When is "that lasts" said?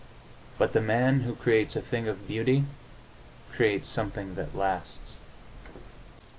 4.33-5.19